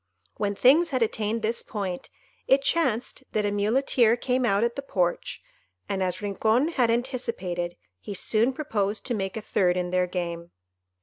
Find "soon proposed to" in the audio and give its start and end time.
8.15-9.13